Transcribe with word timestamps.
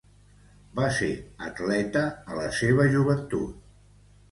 Va 0.79 0.87
ser 0.99 1.09
atleta 1.49 2.03
a 2.33 2.41
la 2.41 2.49
seua 2.63 2.91
joventut. 2.99 3.57